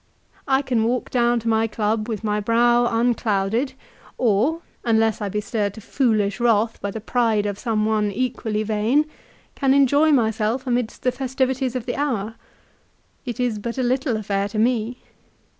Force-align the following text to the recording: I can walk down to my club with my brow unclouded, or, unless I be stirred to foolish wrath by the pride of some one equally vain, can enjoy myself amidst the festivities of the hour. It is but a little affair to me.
I 0.47 0.63
can 0.63 0.83
walk 0.83 1.11
down 1.11 1.39
to 1.41 1.47
my 1.47 1.67
club 1.67 2.09
with 2.09 2.23
my 2.23 2.39
brow 2.39 2.87
unclouded, 2.87 3.73
or, 4.17 4.63
unless 4.83 5.21
I 5.21 5.29
be 5.29 5.41
stirred 5.41 5.75
to 5.75 5.81
foolish 5.81 6.39
wrath 6.39 6.81
by 6.81 6.89
the 6.89 6.99
pride 6.99 7.45
of 7.45 7.59
some 7.59 7.85
one 7.85 8.11
equally 8.11 8.63
vain, 8.63 9.05
can 9.53 9.75
enjoy 9.75 10.11
myself 10.11 10.65
amidst 10.65 11.03
the 11.03 11.11
festivities 11.11 11.75
of 11.75 11.85
the 11.85 11.97
hour. 11.97 12.33
It 13.27 13.39
is 13.39 13.59
but 13.59 13.77
a 13.77 13.83
little 13.83 14.17
affair 14.17 14.47
to 14.47 14.57
me. 14.57 14.97